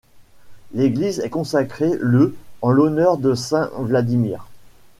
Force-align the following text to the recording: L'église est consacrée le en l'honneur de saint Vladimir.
L'église 0.71 1.19
est 1.19 1.29
consacrée 1.29 1.91
le 1.99 2.35
en 2.63 2.71
l'honneur 2.71 3.19
de 3.19 3.35
saint 3.35 3.69
Vladimir. 3.77 4.47